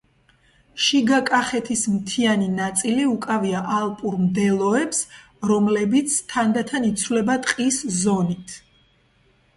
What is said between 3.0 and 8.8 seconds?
უკავია ალპურ მდელოებს, რომლებიც თანდათან იცვლება ტყის ზონით.